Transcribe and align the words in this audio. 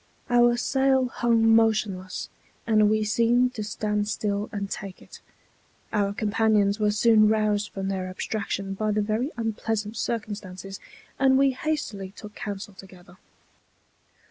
Our 0.31 0.57
sail 0.57 1.09
hung 1.09 1.55
motionless, 1.55 2.29
and 2.65 2.89
we 2.89 3.03
seemed 3.03 3.53
to 3.53 3.63
stand 3.63 4.07
still 4.07 4.49
and 4.51 4.67
take 4.67 4.99
it. 4.99 5.21
Our 5.93 6.11
companions 6.11 6.79
were 6.79 6.89
soon 6.89 7.29
roused 7.29 7.69
from 7.69 7.87
their 7.87 8.07
abstraction 8.07 8.73
by 8.73 8.89
the 8.93 9.03
very 9.03 9.29
unpleasant 9.37 9.95
circumstances, 9.95 10.79
and 11.19 11.37
we 11.37 11.51
hastily 11.51 12.09
took 12.17 12.33
counsel 12.33 12.73
together. 12.73 13.17